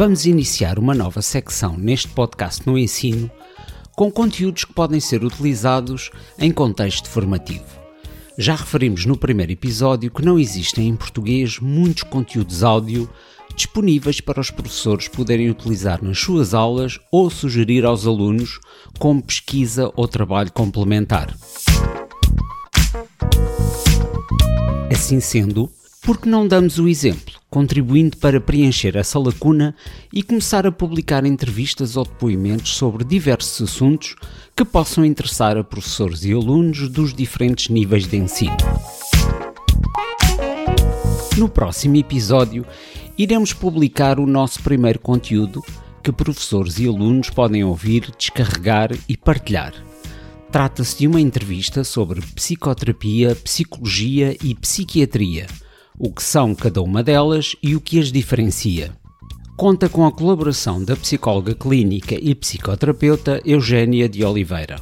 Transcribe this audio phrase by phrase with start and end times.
[0.00, 3.30] vamos iniciar uma nova secção neste podcast no ensino
[3.94, 7.66] com conteúdos que podem ser utilizados em contexto formativo.
[8.38, 13.10] Já referimos no primeiro episódio que não existem em português muitos conteúdos áudio
[13.54, 18.58] disponíveis para os professores poderem utilizar nas suas aulas ou sugerir aos alunos
[18.98, 21.36] como pesquisa ou trabalho complementar.
[24.90, 25.70] Assim sendo,
[26.00, 29.74] por que não damos o exemplo, contribuindo para preencher essa lacuna
[30.12, 34.14] e começar a publicar entrevistas ou depoimentos sobre diversos assuntos
[34.56, 38.56] que possam interessar a professores e alunos dos diferentes níveis de ensino?
[41.36, 42.64] No próximo episódio,
[43.18, 45.60] iremos publicar o nosso primeiro conteúdo
[46.02, 49.74] que professores e alunos podem ouvir, descarregar e partilhar.
[50.50, 55.46] Trata-se de uma entrevista sobre psicoterapia, psicologia e psiquiatria,
[56.02, 58.90] o que são cada uma delas e o que as diferencia.
[59.54, 64.80] Conta com a colaboração da psicóloga clínica e psicoterapeuta Eugênia de Oliveira.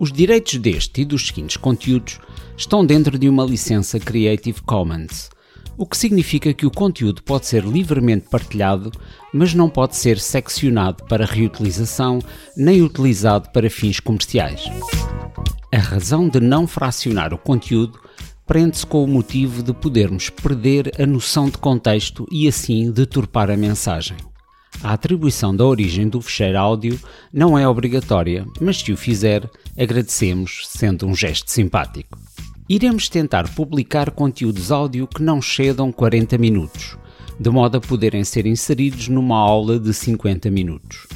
[0.00, 2.18] Os direitos deste e dos seguintes conteúdos
[2.56, 5.30] estão dentro de uma licença Creative Commons,
[5.78, 8.90] o que significa que o conteúdo pode ser livremente partilhado,
[9.32, 12.18] mas não pode ser seccionado para reutilização
[12.56, 14.64] nem utilizado para fins comerciais.
[15.72, 18.03] A razão de não fracionar o conteúdo
[18.46, 23.56] prende-se com o motivo de podermos perder a noção de contexto e assim deturpar a
[23.56, 24.16] mensagem.
[24.82, 27.00] A atribuição da origem do fecheiro áudio
[27.32, 32.18] não é obrigatória, mas se o fizer, agradecemos, sendo um gesto simpático.
[32.68, 36.96] Iremos tentar publicar conteúdos áudio que não cedam 40 minutos,
[37.38, 41.06] de modo a poderem ser inseridos numa aula de 50 minutos.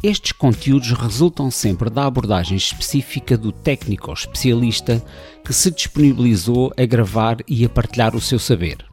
[0.00, 5.04] Estes conteúdos resultam sempre da abordagem específica do técnico ou especialista
[5.44, 8.84] que se disponibilizou a gravar e a partilhar o seu saber,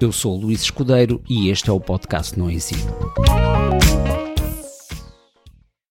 [0.00, 2.96] eu sou Luís Escudeiro e este é o podcast No Ensino.